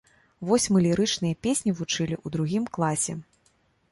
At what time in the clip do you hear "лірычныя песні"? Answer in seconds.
0.85-1.75